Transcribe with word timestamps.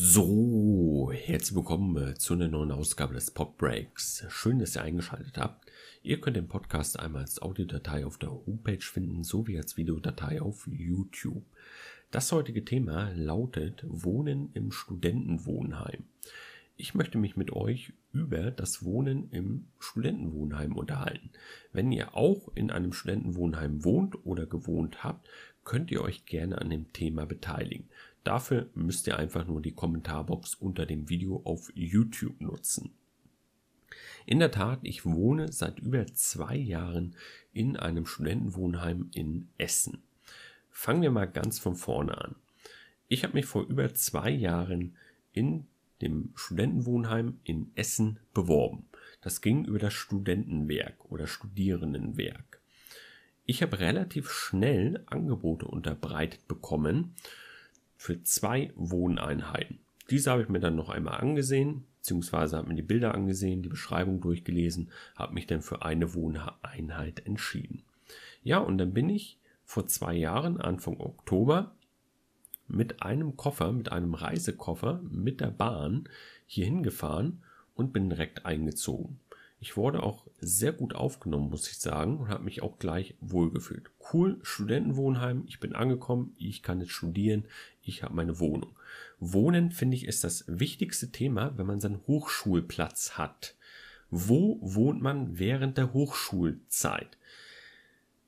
So, 0.00 1.10
herzlich 1.12 1.56
willkommen 1.56 1.96
äh, 1.96 2.14
zu 2.14 2.34
einer 2.34 2.46
neuen 2.46 2.70
Ausgabe 2.70 3.14
des 3.14 3.32
Pop 3.32 3.58
Breaks. 3.58 4.24
Schön, 4.28 4.60
dass 4.60 4.76
ihr 4.76 4.82
eingeschaltet 4.82 5.36
habt. 5.38 5.68
Ihr 6.04 6.20
könnt 6.20 6.36
den 6.36 6.46
Podcast 6.46 7.00
einmal 7.00 7.22
als 7.22 7.42
Audiodatei 7.42 8.06
auf 8.06 8.16
der 8.16 8.30
Homepage 8.30 8.80
finden, 8.80 9.24
sowie 9.24 9.58
als 9.58 9.76
Videodatei 9.76 10.40
auf 10.40 10.68
YouTube. 10.70 11.42
Das 12.12 12.30
heutige 12.30 12.64
Thema 12.64 13.10
lautet 13.16 13.84
Wohnen 13.88 14.52
im 14.54 14.70
Studentenwohnheim. 14.70 16.04
Ich 16.76 16.94
möchte 16.94 17.18
mich 17.18 17.36
mit 17.36 17.52
euch 17.52 17.92
über 18.12 18.52
das 18.52 18.84
Wohnen 18.84 19.28
im 19.32 19.66
Studentenwohnheim 19.80 20.76
unterhalten. 20.76 21.30
Wenn 21.72 21.90
ihr 21.90 22.16
auch 22.16 22.52
in 22.54 22.70
einem 22.70 22.92
Studentenwohnheim 22.92 23.84
wohnt 23.84 24.24
oder 24.24 24.46
gewohnt 24.46 25.02
habt, 25.02 25.28
könnt 25.64 25.90
ihr 25.90 26.02
euch 26.02 26.24
gerne 26.24 26.58
an 26.58 26.70
dem 26.70 26.92
Thema 26.92 27.26
beteiligen. 27.26 27.88
Dafür 28.24 28.68
müsst 28.74 29.06
ihr 29.06 29.18
einfach 29.18 29.46
nur 29.46 29.62
die 29.62 29.72
Kommentarbox 29.72 30.54
unter 30.54 30.86
dem 30.86 31.08
Video 31.08 31.40
auf 31.44 31.70
YouTube 31.74 32.40
nutzen. 32.40 32.92
In 34.26 34.38
der 34.38 34.50
Tat, 34.50 34.80
ich 34.82 35.06
wohne 35.06 35.50
seit 35.52 35.78
über 35.78 36.06
zwei 36.08 36.56
Jahren 36.56 37.16
in 37.52 37.76
einem 37.76 38.04
Studentenwohnheim 38.04 39.08
in 39.14 39.48
Essen. 39.56 40.02
Fangen 40.70 41.02
wir 41.02 41.10
mal 41.10 41.26
ganz 41.26 41.58
von 41.58 41.74
vorne 41.74 42.18
an. 42.18 42.34
Ich 43.08 43.24
habe 43.24 43.34
mich 43.34 43.46
vor 43.46 43.66
über 43.66 43.94
zwei 43.94 44.30
Jahren 44.30 44.96
in 45.32 45.66
dem 46.02 46.32
Studentenwohnheim 46.34 47.40
in 47.42 47.72
Essen 47.74 48.20
beworben. 48.34 48.86
Das 49.22 49.40
ging 49.40 49.64
über 49.64 49.78
das 49.78 49.94
Studentenwerk 49.94 51.10
oder 51.10 51.26
Studierendenwerk. 51.26 52.60
Ich 53.46 53.62
habe 53.62 53.80
relativ 53.80 54.30
schnell 54.30 55.02
Angebote 55.06 55.66
unterbreitet 55.66 56.46
bekommen 56.46 57.14
für 57.98 58.22
zwei 58.22 58.72
Wohneinheiten. 58.76 59.80
Diese 60.08 60.30
habe 60.30 60.42
ich 60.42 60.48
mir 60.48 60.60
dann 60.60 60.76
noch 60.76 60.88
einmal 60.88 61.20
angesehen, 61.20 61.84
beziehungsweise 61.98 62.56
habe 62.56 62.68
mir 62.68 62.76
die 62.76 62.82
Bilder 62.82 63.14
angesehen, 63.14 63.62
die 63.62 63.68
Beschreibung 63.68 64.20
durchgelesen, 64.20 64.90
habe 65.16 65.34
mich 65.34 65.46
dann 65.46 65.60
für 65.60 65.82
eine 65.82 66.14
Wohneinheit 66.14 67.26
entschieden. 67.26 67.82
Ja, 68.42 68.58
und 68.58 68.78
dann 68.78 68.94
bin 68.94 69.10
ich 69.10 69.36
vor 69.64 69.86
zwei 69.86 70.14
Jahren, 70.14 70.58
Anfang 70.58 70.98
Oktober, 71.00 71.74
mit 72.68 73.02
einem 73.02 73.36
Koffer, 73.36 73.72
mit 73.72 73.92
einem 73.92 74.14
Reisekoffer, 74.14 75.00
mit 75.02 75.40
der 75.40 75.50
Bahn 75.50 76.08
hier 76.46 76.66
hingefahren 76.66 77.42
und 77.74 77.92
bin 77.92 78.08
direkt 78.08 78.46
eingezogen. 78.46 79.20
Ich 79.60 79.76
wurde 79.76 80.02
auch 80.02 80.24
sehr 80.40 80.72
gut 80.72 80.94
aufgenommen, 80.94 81.50
muss 81.50 81.68
ich 81.68 81.78
sagen, 81.78 82.18
und 82.18 82.28
habe 82.28 82.44
mich 82.44 82.62
auch 82.62 82.78
gleich 82.78 83.16
wohlgefühlt. 83.20 83.90
Cool, 84.12 84.38
Studentenwohnheim, 84.42 85.44
ich 85.48 85.58
bin 85.58 85.74
angekommen, 85.74 86.34
ich 86.38 86.62
kann 86.62 86.80
jetzt 86.80 86.92
studieren, 86.92 87.44
ich 87.82 88.04
habe 88.04 88.14
meine 88.14 88.38
Wohnung. 88.38 88.76
Wohnen, 89.18 89.72
finde 89.72 89.96
ich, 89.96 90.06
ist 90.06 90.22
das 90.22 90.44
wichtigste 90.46 91.10
Thema, 91.10 91.58
wenn 91.58 91.66
man 91.66 91.80
seinen 91.80 92.06
Hochschulplatz 92.06 93.18
hat. 93.18 93.56
Wo 94.10 94.58
wohnt 94.62 95.02
man 95.02 95.38
während 95.38 95.76
der 95.76 95.92
Hochschulzeit? 95.92 97.18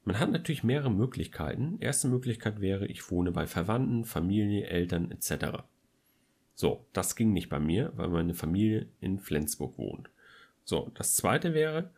Man 0.04 0.18
hat 0.18 0.32
natürlich 0.32 0.64
mehrere 0.64 0.90
Möglichkeiten. 0.90 1.78
Erste 1.78 2.08
Möglichkeit 2.08 2.60
wäre, 2.60 2.86
ich 2.86 3.10
wohne 3.10 3.30
bei 3.30 3.46
Verwandten, 3.46 4.04
Familie, 4.04 4.66
Eltern 4.66 5.10
etc. 5.12 5.62
So, 6.54 6.84
das 6.92 7.14
ging 7.14 7.32
nicht 7.32 7.48
bei 7.48 7.60
mir, 7.60 7.92
weil 7.94 8.08
meine 8.08 8.34
Familie 8.34 8.88
in 9.00 9.18
Flensburg 9.20 9.78
wohnt. 9.78 10.10
So, 10.64 10.90
das 10.94 11.14
zweite 11.14 11.54
wäre, 11.54 11.90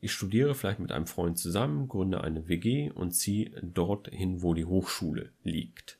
ich 0.00 0.12
studiere 0.12 0.54
vielleicht 0.54 0.78
mit 0.78 0.92
einem 0.92 1.06
Freund 1.06 1.38
zusammen, 1.38 1.88
gründe 1.88 2.22
eine 2.22 2.48
WG 2.48 2.90
und 2.90 3.12
ziehe 3.12 3.50
dorthin, 3.62 4.42
wo 4.42 4.54
die 4.54 4.64
Hochschule 4.64 5.32
liegt. 5.42 5.98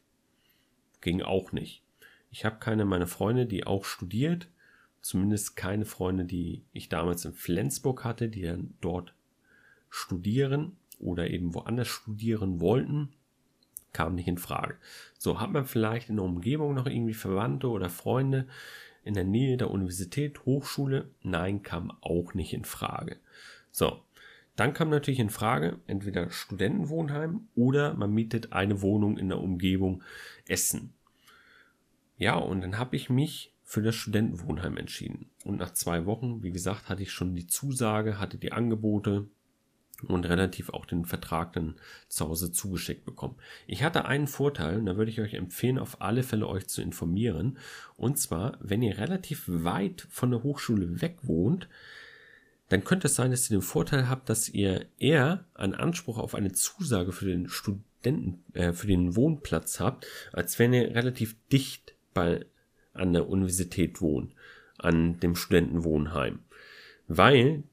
Ging 1.00 1.22
auch 1.22 1.52
nicht. 1.52 1.82
Ich 2.31 2.44
habe 2.44 2.58
keine 2.58 2.84
meiner 2.84 3.06
Freunde, 3.06 3.47
die 3.47 3.66
auch 3.66 3.84
studiert, 3.84 4.48
zumindest 5.00 5.56
keine 5.56 5.84
Freunde, 5.84 6.25
die 6.25 6.64
ich 6.72 6.88
damals 6.88 7.25
in 7.25 7.32
Flensburg 7.32 8.04
hatte, 8.04 8.28
die 8.28 8.42
dann 8.42 8.75
dort 8.81 9.14
studieren 9.91 10.76
oder 10.98 11.31
eben 11.31 11.54
woanders 11.54 11.88
studieren 11.88 12.60
wollten, 12.60 13.14
kam 13.92 14.14
nicht 14.14 14.28
in 14.28 14.38
Frage. 14.38 14.76
So 15.16 15.41
hat 15.41 15.50
man 15.50 15.64
vielleicht 15.64 16.10
in 16.10 16.16
der 16.16 16.25
Umgebung 16.25 16.75
noch 16.75 16.87
irgendwie 16.87 17.14
Verwandte 17.14 17.69
oder 17.69 17.88
Freunde, 17.88 18.47
in 19.08 19.14
der 19.14 19.24
Nähe 19.24 19.56
der 19.56 19.70
Universität, 19.70 20.44
Hochschule? 20.44 21.10
Nein, 21.22 21.62
kam 21.62 21.91
auch 22.02 22.34
nicht 22.34 22.52
in 22.52 22.64
Frage. 22.64 23.16
So, 23.70 24.02
dann 24.54 24.74
kam 24.74 24.91
natürlich 24.91 25.19
in 25.19 25.30
Frage 25.30 25.78
entweder 25.86 26.30
Studentenwohnheim 26.30 27.48
oder 27.54 27.94
man 27.94 28.12
mietet 28.12 28.52
eine 28.52 28.82
Wohnung 28.82 29.16
in 29.16 29.30
der 29.30 29.41
Umgebung 29.41 30.02
Essen. 30.46 30.92
Ja, 32.19 32.34
und 32.34 32.60
dann 32.60 32.76
habe 32.76 32.96
ich 32.96 33.08
mich 33.08 33.54
für 33.64 33.82
das 33.82 33.94
Studentenwohnheim 33.94 34.76
entschieden. 34.76 35.30
Und 35.44 35.56
nach 35.56 35.72
zwei 35.72 36.04
Wochen, 36.04 36.42
wie 36.42 36.50
gesagt, 36.50 36.88
hatte 36.88 37.02
ich 37.02 37.10
schon 37.10 37.34
die 37.34 37.46
Zusage, 37.46 38.19
hatte 38.19 38.36
die 38.36 38.52
Angebote, 38.52 39.26
und 40.06 40.25
relativ 40.26 40.70
auch 40.70 40.86
den 40.86 41.04
Vertrag 41.04 41.53
dann 41.54 41.75
zu 42.09 42.28
Hause 42.28 42.53
zugeschickt 42.53 43.04
bekommen. 43.04 43.36
Ich 43.66 43.82
hatte 43.82 44.04
einen 44.04 44.28
Vorteil, 44.28 44.78
und 44.78 44.86
da 44.86 44.97
würde 44.97 45.10
ich 45.10 45.20
euch 45.20 45.34
empfehlen, 45.34 45.78
auf 45.78 46.00
alle 46.00 46.22
Fälle 46.22 46.47
euch 46.47 46.69
zu 46.69 46.82
informieren. 46.82 47.59
Und 47.97 48.19
zwar, 48.19 48.58
wenn 48.60 48.82
ihr 48.82 48.98
relativ 48.98 49.44
weit 49.47 50.06
von 50.10 50.31
der 50.31 50.42
Hochschule 50.42 51.00
weg 51.00 51.16
wohnt, 51.22 51.69
dann 52.69 52.84
könnte 52.84 53.08
es 53.08 53.14
sein, 53.14 53.31
dass 53.31 53.50
ihr 53.50 53.58
den 53.58 53.62
Vorteil 53.62 54.08
habt, 54.08 54.28
dass 54.28 54.48
ihr 54.48 54.87
eher 54.98 55.44
einen 55.54 55.75
Anspruch 55.75 56.19
auf 56.19 56.34
eine 56.34 56.53
Zusage 56.53 57.12
für 57.12 57.25
den 57.25 57.48
Studenten, 57.48 58.44
äh, 58.53 58.72
für 58.72 58.87
den 58.87 59.16
Wohnplatz 59.16 59.81
habt, 59.81 60.06
als 60.32 60.58
wenn 60.58 60.72
ihr 60.72 60.94
relativ 60.94 61.37
dicht 61.50 61.94
bei, 62.14 62.44
an 62.92 63.14
der 63.14 63.28
Universität 63.28 64.00
wohnt, 64.00 64.34
an 64.76 65.19
dem 65.20 65.34
Studentenwohnheim. 65.34 66.41
Weil 67.06 67.64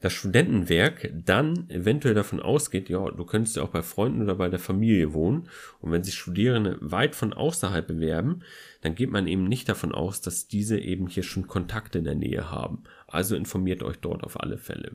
das 0.00 0.12
Studentenwerk 0.12 1.10
dann 1.12 1.68
eventuell 1.70 2.14
davon 2.14 2.40
ausgeht, 2.40 2.88
ja, 2.88 3.10
du 3.10 3.24
könntest 3.24 3.56
ja 3.56 3.64
auch 3.64 3.70
bei 3.70 3.82
Freunden 3.82 4.22
oder 4.22 4.36
bei 4.36 4.48
der 4.48 4.60
Familie 4.60 5.12
wohnen. 5.12 5.48
Und 5.80 5.90
wenn 5.90 6.04
sich 6.04 6.14
Studierende 6.14 6.78
weit 6.80 7.16
von 7.16 7.32
außerhalb 7.32 7.86
bewerben, 7.86 8.42
dann 8.80 8.94
geht 8.94 9.10
man 9.10 9.26
eben 9.26 9.44
nicht 9.44 9.68
davon 9.68 9.92
aus, 9.92 10.20
dass 10.20 10.46
diese 10.46 10.78
eben 10.78 11.08
hier 11.08 11.24
schon 11.24 11.48
Kontakte 11.48 11.98
in 11.98 12.04
der 12.04 12.14
Nähe 12.14 12.50
haben. 12.50 12.84
Also 13.08 13.34
informiert 13.34 13.82
euch 13.82 13.98
dort 13.98 14.22
auf 14.22 14.40
alle 14.40 14.58
Fälle. 14.58 14.92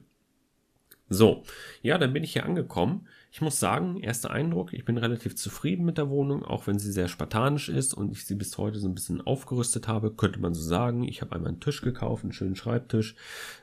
So, 1.10 1.44
ja, 1.82 1.98
dann 1.98 2.14
bin 2.14 2.24
ich 2.24 2.34
hier 2.34 2.46
angekommen. 2.46 3.08
Ich 3.34 3.42
muss 3.42 3.60
sagen, 3.60 4.00
erster 4.00 4.30
Eindruck, 4.30 4.74
ich 4.74 4.86
bin 4.86 5.00
relativ 5.00 5.36
zufrieden 5.36 5.86
mit 5.86 5.98
der 5.98 6.12
Wohnung, 6.12 6.46
auch 6.46 6.68
wenn 6.68 6.78
sie 6.78 6.92
sehr 6.92 7.08
spartanisch 7.08 7.68
ist 7.68 7.96
und 7.96 8.12
ich 8.12 8.28
sie 8.28 8.36
bis 8.36 8.60
heute 8.60 8.78
so 8.78 8.88
ein 8.88 8.94
bisschen 8.94 9.22
aufgerüstet 9.22 9.88
habe, 9.88 10.14
könnte 10.14 10.40
man 10.40 10.54
so 10.54 10.62
sagen. 10.62 11.04
Ich 11.04 11.24
habe 11.24 11.34
einmal 11.36 11.50
einen 11.50 11.60
Tisch 11.60 11.82
gekauft, 11.82 12.24
einen 12.24 12.32
schönen 12.32 12.56
Schreibtisch, 12.56 13.16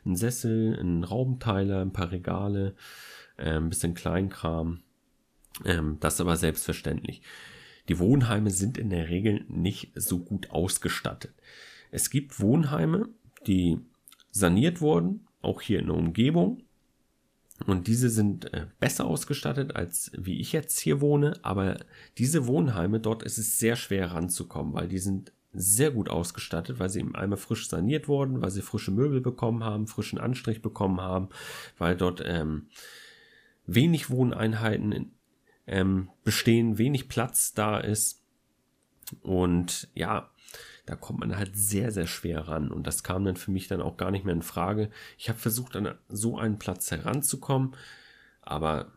einen 0.04 0.16
Sessel, 0.16 0.76
einen 0.76 1.04
Raumteiler, 1.04 1.82
ein 1.82 1.92
paar 1.92 2.10
Regale, 2.10 2.74
äh, 3.36 3.58
ein 3.58 3.68
bisschen 3.68 3.94
Kleinkram. 3.94 4.80
Ähm, 5.64 5.98
das 6.00 6.20
aber 6.20 6.36
selbstverständlich. 6.36 7.22
Die 7.88 8.00
Wohnheime 8.00 8.50
sind 8.50 8.76
in 8.76 8.90
der 8.90 9.08
Regel 9.08 9.44
nicht 9.46 9.92
so 9.94 10.18
gut 10.18 10.50
ausgestattet. 10.50 11.34
Es 11.92 12.10
gibt 12.10 12.40
Wohnheime, 12.40 13.08
die 13.46 13.78
saniert 14.32 14.80
wurden, 14.80 15.28
auch 15.42 15.60
hier 15.60 15.78
in 15.78 15.86
der 15.86 15.96
Umgebung, 15.96 16.64
und 17.66 17.86
diese 17.86 18.08
sind 18.08 18.52
äh, 18.52 18.66
besser 18.78 19.06
ausgestattet, 19.06 19.76
als 19.76 20.10
wie 20.16 20.40
ich 20.40 20.52
jetzt 20.52 20.78
hier 20.80 21.00
wohne. 21.00 21.38
Aber 21.42 21.78
diese 22.18 22.46
Wohnheime, 22.46 23.00
dort 23.00 23.22
ist 23.22 23.38
es 23.38 23.58
sehr 23.58 23.76
schwer 23.76 24.12
ranzukommen, 24.12 24.72
weil 24.72 24.88
die 24.88 24.98
sind 24.98 25.32
sehr 25.52 25.90
gut 25.90 26.08
ausgestattet, 26.08 26.78
weil 26.78 26.88
sie 26.88 27.00
eben 27.00 27.16
einmal 27.16 27.38
frisch 27.38 27.68
saniert 27.68 28.08
wurden, 28.08 28.40
weil 28.40 28.50
sie 28.50 28.62
frische 28.62 28.92
Möbel 28.92 29.20
bekommen 29.20 29.64
haben, 29.64 29.88
frischen 29.88 30.18
Anstrich 30.18 30.62
bekommen 30.62 31.00
haben, 31.00 31.28
weil 31.76 31.96
dort 31.96 32.22
ähm, 32.24 32.68
wenig 33.66 34.10
Wohneinheiten 34.10 35.12
ähm, 35.66 36.08
bestehen, 36.24 36.78
wenig 36.78 37.08
Platz 37.08 37.52
da 37.52 37.78
ist. 37.78 38.22
Und 39.22 39.88
ja, 39.94 40.29
da 40.90 40.96
kommt 40.96 41.20
man 41.20 41.36
halt 41.36 41.56
sehr, 41.56 41.92
sehr 41.92 42.08
schwer 42.08 42.48
ran. 42.48 42.72
Und 42.72 42.84
das 42.84 43.04
kam 43.04 43.24
dann 43.24 43.36
für 43.36 43.52
mich 43.52 43.68
dann 43.68 43.80
auch 43.80 43.96
gar 43.96 44.10
nicht 44.10 44.24
mehr 44.24 44.34
in 44.34 44.42
Frage. 44.42 44.90
Ich 45.18 45.28
habe 45.28 45.38
versucht, 45.38 45.76
an 45.76 45.94
so 46.08 46.36
einen 46.36 46.58
Platz 46.58 46.90
heranzukommen, 46.90 47.76
aber 48.42 48.90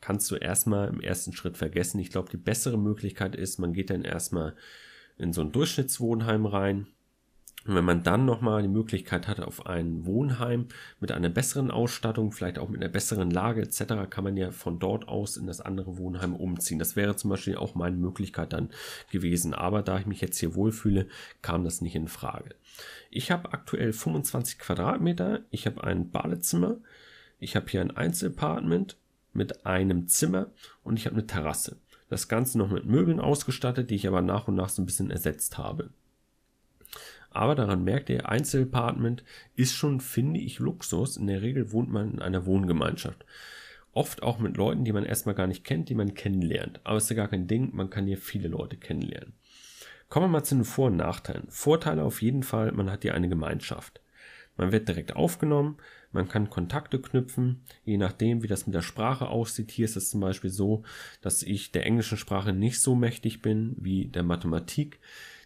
kannst 0.00 0.28
du 0.32 0.34
erstmal 0.34 0.88
im 0.88 1.00
ersten 1.00 1.32
Schritt 1.32 1.56
vergessen. 1.56 2.00
Ich 2.00 2.10
glaube, 2.10 2.28
die 2.28 2.38
bessere 2.38 2.76
Möglichkeit 2.76 3.36
ist, 3.36 3.60
man 3.60 3.72
geht 3.72 3.90
dann 3.90 4.02
erstmal 4.02 4.56
in 5.16 5.32
so 5.32 5.40
ein 5.40 5.52
Durchschnittswohnheim 5.52 6.44
rein, 6.44 6.88
und 7.66 7.74
wenn 7.74 7.84
man 7.84 8.02
dann 8.02 8.24
nochmal 8.24 8.62
die 8.62 8.68
Möglichkeit 8.68 9.26
hat 9.26 9.40
auf 9.40 9.66
ein 9.66 10.06
Wohnheim 10.06 10.68
mit 11.00 11.12
einer 11.12 11.28
besseren 11.28 11.70
Ausstattung, 11.70 12.32
vielleicht 12.32 12.58
auch 12.58 12.68
mit 12.68 12.80
einer 12.80 12.90
besseren 12.90 13.30
Lage 13.30 13.62
etc., 13.62 14.08
kann 14.08 14.24
man 14.24 14.36
ja 14.36 14.52
von 14.52 14.78
dort 14.78 15.08
aus 15.08 15.36
in 15.36 15.46
das 15.46 15.60
andere 15.60 15.98
Wohnheim 15.98 16.34
umziehen. 16.34 16.78
Das 16.78 16.96
wäre 16.96 17.16
zum 17.16 17.30
Beispiel 17.30 17.56
auch 17.56 17.74
meine 17.74 17.96
Möglichkeit 17.96 18.52
dann 18.52 18.70
gewesen. 19.10 19.54
Aber 19.54 19.82
da 19.82 19.98
ich 19.98 20.06
mich 20.06 20.20
jetzt 20.20 20.38
hier 20.38 20.54
wohlfühle, 20.54 21.08
kam 21.42 21.64
das 21.64 21.80
nicht 21.80 21.96
in 21.96 22.08
Frage. 22.08 22.54
Ich 23.10 23.30
habe 23.30 23.52
aktuell 23.52 23.92
25 23.92 24.58
Quadratmeter. 24.58 25.40
Ich 25.50 25.66
habe 25.66 25.82
ein 25.84 26.10
Badezimmer. 26.10 26.76
Ich 27.40 27.56
habe 27.56 27.66
hier 27.68 27.80
ein 27.80 27.96
Einzelapartment 27.96 28.96
mit 29.32 29.66
einem 29.66 30.06
Zimmer 30.06 30.46
und 30.84 30.96
ich 30.96 31.06
habe 31.06 31.16
eine 31.16 31.26
Terrasse. 31.26 31.76
Das 32.08 32.28
Ganze 32.28 32.56
noch 32.56 32.70
mit 32.70 32.86
Möbeln 32.86 33.20
ausgestattet, 33.20 33.90
die 33.90 33.96
ich 33.96 34.08
aber 34.08 34.22
nach 34.22 34.48
und 34.48 34.54
nach 34.54 34.70
so 34.70 34.80
ein 34.80 34.86
bisschen 34.86 35.10
ersetzt 35.10 35.58
habe. 35.58 35.90
Aber 37.30 37.54
daran 37.54 37.84
merkt 37.84 38.10
ihr, 38.10 38.28
Einzelapartment 38.28 39.22
ist 39.54 39.74
schon, 39.74 40.00
finde 40.00 40.40
ich, 40.40 40.58
Luxus. 40.58 41.16
In 41.16 41.26
der 41.26 41.42
Regel 41.42 41.72
wohnt 41.72 41.90
man 41.90 42.14
in 42.14 42.22
einer 42.22 42.46
Wohngemeinschaft. 42.46 43.24
Oft 43.92 44.22
auch 44.22 44.38
mit 44.38 44.56
Leuten, 44.56 44.84
die 44.84 44.92
man 44.92 45.04
erstmal 45.04 45.34
gar 45.34 45.46
nicht 45.46 45.64
kennt, 45.64 45.88
die 45.88 45.94
man 45.94 46.14
kennenlernt. 46.14 46.80
Aber 46.84 46.96
es 46.96 47.04
ist 47.04 47.10
ja 47.10 47.16
gar 47.16 47.28
kein 47.28 47.46
Ding, 47.46 47.70
man 47.74 47.90
kann 47.90 48.06
hier 48.06 48.18
viele 48.18 48.48
Leute 48.48 48.76
kennenlernen. 48.76 49.34
Kommen 50.08 50.26
wir 50.26 50.38
mal 50.38 50.44
zu 50.44 50.54
den 50.54 50.64
Vor- 50.64 50.86
und 50.86 50.96
Nachteilen. 50.96 51.46
Vorteile 51.48 52.02
auf 52.02 52.22
jeden 52.22 52.42
Fall, 52.42 52.72
man 52.72 52.90
hat 52.90 53.02
hier 53.02 53.14
eine 53.14 53.28
Gemeinschaft. 53.28 54.00
Man 54.56 54.72
wird 54.72 54.88
direkt 54.88 55.14
aufgenommen, 55.14 55.76
man 56.10 56.28
kann 56.28 56.50
Kontakte 56.50 57.00
knüpfen, 57.00 57.62
je 57.84 57.96
nachdem, 57.96 58.42
wie 58.42 58.48
das 58.48 58.66
mit 58.66 58.74
der 58.74 58.82
Sprache 58.82 59.28
aussieht. 59.28 59.70
Hier 59.70 59.84
ist 59.84 59.96
es 59.96 60.10
zum 60.10 60.20
Beispiel 60.20 60.50
so, 60.50 60.82
dass 61.20 61.42
ich 61.42 61.70
der 61.70 61.86
englischen 61.86 62.18
Sprache 62.18 62.52
nicht 62.52 62.80
so 62.80 62.94
mächtig 62.94 63.42
bin 63.42 63.76
wie 63.78 64.06
der 64.06 64.24
Mathematik. 64.24 64.98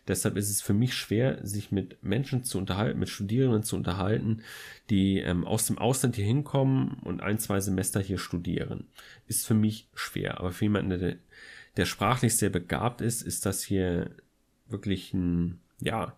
Deshalb 0.08 0.36
ist 0.36 0.50
es 0.50 0.60
für 0.60 0.74
mich 0.74 0.94
schwer, 0.94 1.38
sich 1.46 1.70
mit 1.70 2.02
Menschen 2.02 2.42
zu 2.42 2.58
unterhalten, 2.58 2.98
mit 2.98 3.08
Studierenden 3.08 3.62
zu 3.62 3.76
unterhalten, 3.76 4.42
die 4.90 5.18
ähm, 5.18 5.46
aus 5.46 5.66
dem 5.66 5.78
Ausland 5.78 6.16
hier 6.16 6.24
hinkommen 6.24 6.98
und 7.04 7.22
ein, 7.22 7.38
zwei 7.38 7.60
Semester 7.60 8.00
hier 8.00 8.18
studieren. 8.18 8.88
Ist 9.28 9.46
für 9.46 9.54
mich 9.54 9.88
schwer. 9.94 10.40
Aber 10.40 10.50
für 10.50 10.64
jemanden, 10.64 10.98
der, 10.98 11.16
der 11.76 11.84
sprachlich 11.84 12.36
sehr 12.36 12.50
begabt 12.50 13.00
ist, 13.00 13.22
ist 13.22 13.46
das 13.46 13.62
hier 13.62 14.10
wirklich 14.68 15.14
ein, 15.14 15.60
ja, 15.80 16.16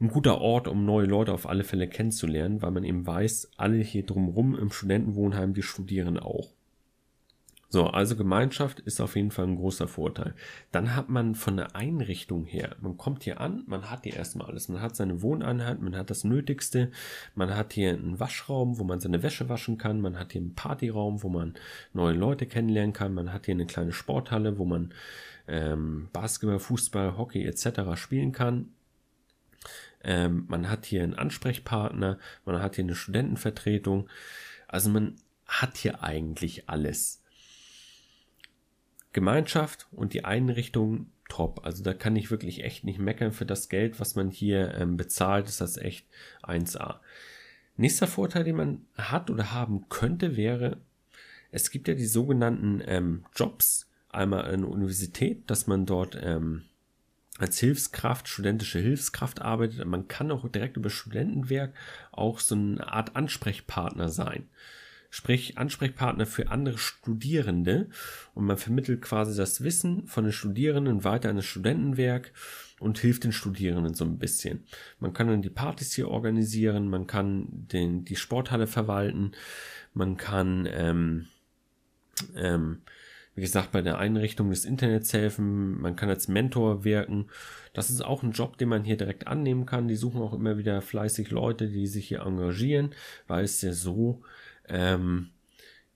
ein 0.00 0.08
guter 0.08 0.40
Ort, 0.40 0.66
um 0.66 0.84
neue 0.84 1.06
Leute 1.06 1.32
auf 1.32 1.46
alle 1.46 1.62
Fälle 1.62 1.86
kennenzulernen, 1.86 2.62
weil 2.62 2.70
man 2.70 2.84
eben 2.84 3.06
weiß, 3.06 3.52
alle 3.56 3.76
hier 3.76 4.04
drumherum 4.04 4.58
im 4.58 4.72
Studentenwohnheim, 4.72 5.54
die 5.54 5.62
studieren 5.62 6.18
auch. 6.18 6.54
So, 7.72 7.86
also 7.86 8.16
Gemeinschaft 8.16 8.80
ist 8.80 9.00
auf 9.00 9.14
jeden 9.14 9.30
Fall 9.30 9.46
ein 9.46 9.54
großer 9.54 9.86
Vorteil. 9.86 10.34
Dann 10.72 10.96
hat 10.96 11.08
man 11.08 11.36
von 11.36 11.56
der 11.56 11.76
Einrichtung 11.76 12.44
her, 12.44 12.74
man 12.80 12.96
kommt 12.96 13.22
hier 13.22 13.40
an, 13.40 13.62
man 13.68 13.88
hat 13.88 14.02
hier 14.02 14.16
erstmal 14.16 14.48
alles. 14.48 14.68
Man 14.68 14.82
hat 14.82 14.96
seine 14.96 15.22
Wohneinheit, 15.22 15.80
man 15.80 15.94
hat 15.96 16.10
das 16.10 16.24
Nötigste, 16.24 16.90
man 17.36 17.54
hat 17.54 17.72
hier 17.72 17.90
einen 17.90 18.18
Waschraum, 18.18 18.80
wo 18.80 18.84
man 18.84 18.98
seine 18.98 19.22
Wäsche 19.22 19.48
waschen 19.48 19.78
kann, 19.78 20.00
man 20.00 20.18
hat 20.18 20.32
hier 20.32 20.40
einen 20.40 20.56
Partyraum, 20.56 21.22
wo 21.22 21.28
man 21.28 21.54
neue 21.92 22.14
Leute 22.14 22.46
kennenlernen 22.46 22.92
kann, 22.92 23.14
man 23.14 23.32
hat 23.32 23.46
hier 23.46 23.54
eine 23.54 23.66
kleine 23.66 23.92
Sporthalle, 23.92 24.58
wo 24.58 24.64
man 24.64 24.92
ähm, 25.46 26.08
Basketball, 26.12 26.58
Fußball, 26.58 27.16
Hockey 27.16 27.44
etc. 27.44 27.94
spielen 27.94 28.32
kann. 28.32 28.72
Ähm, 30.02 30.46
man 30.48 30.68
hat 30.68 30.86
hier 30.86 31.04
einen 31.04 31.14
Ansprechpartner, 31.14 32.18
man 32.44 32.60
hat 32.60 32.74
hier 32.74 32.84
eine 32.84 32.96
Studentenvertretung. 32.96 34.08
Also 34.66 34.90
man 34.90 35.14
hat 35.46 35.76
hier 35.76 36.02
eigentlich 36.02 36.68
alles. 36.68 37.19
Gemeinschaft 39.12 39.88
und 39.92 40.12
die 40.14 40.24
Einrichtung 40.24 41.06
top. 41.28 41.64
Also 41.64 41.82
da 41.82 41.94
kann 41.94 42.16
ich 42.16 42.30
wirklich 42.30 42.64
echt 42.64 42.84
nicht 42.84 42.98
meckern 42.98 43.32
für 43.32 43.46
das 43.46 43.68
Geld, 43.68 44.00
was 44.00 44.14
man 44.14 44.30
hier 44.30 44.74
ähm, 44.74 44.96
bezahlt, 44.96 45.48
ist 45.48 45.60
das 45.60 45.76
echt 45.76 46.06
1A. 46.42 46.96
Nächster 47.76 48.06
Vorteil, 48.06 48.44
den 48.44 48.56
man 48.56 48.86
hat 48.94 49.30
oder 49.30 49.52
haben 49.52 49.88
könnte, 49.88 50.36
wäre, 50.36 50.78
es 51.50 51.70
gibt 51.70 51.88
ja 51.88 51.94
die 51.94 52.06
sogenannten 52.06 52.82
ähm, 52.86 53.24
Jobs, 53.34 53.88
einmal 54.10 54.44
an 54.44 54.62
der 54.62 54.70
Universität, 54.70 55.48
dass 55.48 55.66
man 55.66 55.86
dort 55.86 56.18
ähm, 56.20 56.64
als 57.38 57.58
Hilfskraft, 57.58 58.28
studentische 58.28 58.80
Hilfskraft 58.80 59.40
arbeitet. 59.40 59.84
Man 59.86 60.08
kann 60.08 60.30
auch 60.30 60.46
direkt 60.48 60.76
über 60.76 60.90
Studentenwerk 60.90 61.72
auch 62.12 62.40
so 62.40 62.54
eine 62.54 62.92
Art 62.92 63.16
Ansprechpartner 63.16 64.08
sein 64.08 64.48
sprich 65.10 65.58
Ansprechpartner 65.58 66.24
für 66.24 66.50
andere 66.50 66.78
Studierende 66.78 67.88
und 68.34 68.46
man 68.46 68.56
vermittelt 68.56 69.02
quasi 69.02 69.36
das 69.36 69.62
Wissen 69.62 70.06
von 70.06 70.24
den 70.24 70.32
Studierenden 70.32 71.04
weiter 71.04 71.28
an 71.28 71.36
das 71.36 71.46
Studentenwerk 71.46 72.32
und 72.78 72.98
hilft 72.98 73.24
den 73.24 73.32
Studierenden 73.32 73.94
so 73.94 74.04
ein 74.04 74.18
bisschen. 74.18 74.64
Man 75.00 75.12
kann 75.12 75.26
dann 75.26 75.42
die 75.42 75.50
Partys 75.50 75.92
hier 75.92 76.08
organisieren, 76.08 76.88
man 76.88 77.08
kann 77.08 77.46
den, 77.50 78.04
die 78.04 78.16
Sporthalle 78.16 78.68
verwalten, 78.68 79.32
man 79.92 80.16
kann, 80.16 80.68
ähm, 80.70 81.26
ähm, 82.36 82.82
wie 83.34 83.42
gesagt, 83.42 83.72
bei 83.72 83.82
der 83.82 83.98
Einrichtung 83.98 84.50
des 84.50 84.64
Internets 84.64 85.12
helfen, 85.12 85.80
man 85.80 85.96
kann 85.96 86.08
als 86.08 86.28
Mentor 86.28 86.84
wirken. 86.84 87.26
Das 87.72 87.90
ist 87.90 88.04
auch 88.04 88.22
ein 88.22 88.32
Job, 88.32 88.58
den 88.58 88.68
man 88.68 88.84
hier 88.84 88.96
direkt 88.96 89.26
annehmen 89.26 89.66
kann. 89.66 89.88
Die 89.88 89.96
suchen 89.96 90.20
auch 90.20 90.34
immer 90.34 90.58
wieder 90.58 90.82
fleißig 90.82 91.30
Leute, 91.30 91.68
die 91.68 91.86
sich 91.86 92.08
hier 92.08 92.22
engagieren, 92.22 92.92
weil 93.28 93.44
es 93.44 93.62
ja 93.62 93.72
so 93.72 94.22
ähm, 94.70 95.30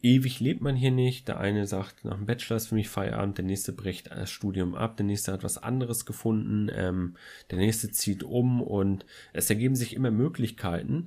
ewig 0.02 0.40
lebt 0.40 0.60
man 0.60 0.76
hier 0.76 0.90
nicht. 0.90 1.28
Der 1.28 1.40
eine 1.40 1.66
sagt, 1.66 2.04
nach 2.04 2.16
dem 2.16 2.26
Bachelor 2.26 2.56
ist 2.56 2.68
für 2.68 2.74
mich 2.74 2.88
Feierabend, 2.88 3.38
der 3.38 3.44
nächste 3.44 3.72
bricht 3.72 4.10
das 4.10 4.30
Studium 4.30 4.74
ab, 4.74 4.96
der 4.96 5.06
nächste 5.06 5.32
hat 5.32 5.42
was 5.42 5.58
anderes 5.58 6.04
gefunden, 6.04 6.70
ähm, 6.72 7.16
der 7.50 7.58
nächste 7.58 7.90
zieht 7.90 8.22
um 8.22 8.62
und 8.62 9.06
es 9.32 9.48
ergeben 9.48 9.76
sich 9.76 9.94
immer 9.94 10.10
Möglichkeiten, 10.10 11.06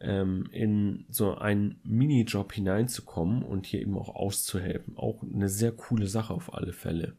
ähm, 0.00 0.48
in 0.52 1.04
so 1.10 1.36
einen 1.36 1.78
Minijob 1.84 2.52
hineinzukommen 2.52 3.42
und 3.42 3.66
hier 3.66 3.82
eben 3.82 3.98
auch 3.98 4.14
auszuhelfen. 4.14 4.96
Auch 4.96 5.22
eine 5.22 5.50
sehr 5.50 5.72
coole 5.72 6.06
Sache 6.06 6.32
auf 6.32 6.54
alle 6.54 6.72
Fälle. 6.72 7.14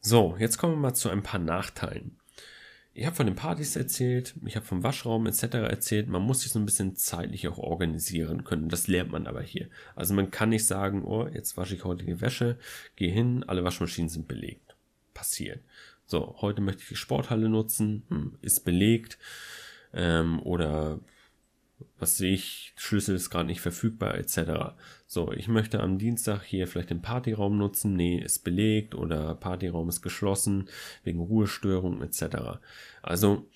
So, 0.00 0.36
jetzt 0.38 0.56
kommen 0.56 0.74
wir 0.74 0.80
mal 0.80 0.94
zu 0.94 1.10
ein 1.10 1.22
paar 1.22 1.40
Nachteilen 1.40 2.19
ich 2.92 3.06
habe 3.06 3.14
von 3.16 3.26
den 3.26 3.36
Partys 3.36 3.76
erzählt, 3.76 4.34
ich 4.44 4.56
habe 4.56 4.66
vom 4.66 4.82
Waschraum 4.82 5.26
etc. 5.26 5.42
erzählt. 5.54 6.08
Man 6.08 6.22
muss 6.22 6.40
sich 6.40 6.52
so 6.52 6.58
ein 6.58 6.66
bisschen 6.66 6.96
zeitlich 6.96 7.46
auch 7.46 7.58
organisieren 7.58 8.42
können. 8.44 8.68
Das 8.68 8.88
lernt 8.88 9.12
man 9.12 9.26
aber 9.26 9.42
hier. 9.42 9.68
Also 9.94 10.12
man 10.14 10.30
kann 10.30 10.48
nicht 10.48 10.66
sagen, 10.66 11.04
oh, 11.04 11.26
jetzt 11.28 11.56
wasche 11.56 11.74
ich 11.74 11.84
heute 11.84 12.04
die 12.04 12.20
Wäsche, 12.20 12.58
gehe 12.96 13.12
hin, 13.12 13.44
alle 13.46 13.62
Waschmaschinen 13.64 14.08
sind 14.08 14.26
belegt. 14.26 14.74
Passiert. 15.14 15.60
So, 16.06 16.36
heute 16.40 16.60
möchte 16.60 16.82
ich 16.82 16.88
die 16.88 16.96
Sporthalle 16.96 17.48
nutzen, 17.48 18.02
hm, 18.08 18.38
ist 18.42 18.64
belegt. 18.64 19.18
Ähm, 19.92 20.40
oder 20.42 20.98
was 21.98 22.16
sehe 22.16 22.32
ich, 22.34 22.72
Schlüssel 22.76 23.16
ist 23.16 23.30
gerade 23.30 23.46
nicht 23.46 23.60
verfügbar, 23.60 24.16
etc. 24.16 24.74
So, 25.06 25.32
ich 25.32 25.48
möchte 25.48 25.80
am 25.80 25.98
Dienstag 25.98 26.42
hier 26.42 26.66
vielleicht 26.66 26.90
den 26.90 27.02
Partyraum 27.02 27.58
nutzen, 27.58 27.94
nee, 27.94 28.18
ist 28.18 28.44
belegt 28.44 28.94
oder 28.94 29.34
Partyraum 29.34 29.88
ist 29.88 30.02
geschlossen 30.02 30.68
wegen 31.04 31.20
Ruhestörung, 31.20 32.02
etc. 32.02 32.58
Also, 33.02 33.46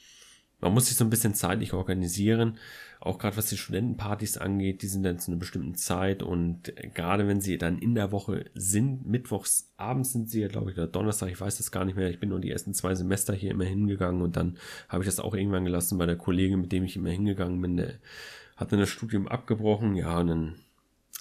man 0.65 0.75
muss 0.75 0.87
sich 0.87 0.97
so 0.97 1.05
ein 1.05 1.11
bisschen 1.11 1.35
zeitlich 1.35 1.75
organisieren, 1.75 2.59
auch 2.99 3.19
gerade 3.19 3.37
was 3.37 3.51
die 3.51 3.59
Studentenpartys 3.59 4.39
angeht, 4.39 4.81
die 4.81 4.87
sind 4.87 5.03
dann 5.03 5.19
zu 5.19 5.31
einer 5.31 5.39
bestimmten 5.39 5.75
Zeit 5.75 6.23
und 6.23 6.73
gerade 6.95 7.29
wenn 7.29 7.41
sie 7.41 7.59
dann 7.59 7.79
in 7.79 7.95
der 7.95 8.13
Woche 8.13 8.47
sind, 8.55 9.07
mittwochs 9.07 9.73
abends 9.77 10.13
sind 10.13 10.31
sie 10.31 10.41
ja, 10.41 10.49
glaube 10.49 10.71
ich, 10.71 10.79
oder 10.79 10.87
Donnerstag, 10.87 11.31
ich 11.31 11.41
weiß 11.41 11.59
das 11.59 11.71
gar 11.71 11.85
nicht 11.85 11.97
mehr, 11.97 12.09
ich 12.09 12.19
bin 12.19 12.31
nur 12.31 12.41
die 12.41 12.51
ersten 12.51 12.73
zwei 12.73 12.95
Semester 12.95 13.35
hier 13.35 13.51
immer 13.51 13.65
hingegangen 13.65 14.23
und 14.23 14.37
dann 14.37 14.57
habe 14.89 15.03
ich 15.03 15.09
das 15.09 15.21
auch 15.21 15.35
irgendwann 15.35 15.67
gelassen 15.67 15.99
bei 15.99 16.07
der 16.07 16.17
Kollegin, 16.17 16.63
mit 16.63 16.73
dem 16.73 16.85
ich 16.85 16.97
immer 16.97 17.11
hingegangen 17.11 17.61
bin, 17.61 17.77
der 17.77 17.95
hat 18.57 18.73
dann 18.73 18.81
das 18.81 18.89
Studium 18.89 19.29
abgebrochen, 19.29 19.97
ja, 19.97 20.19
und 20.21 20.29
dann 20.29 20.55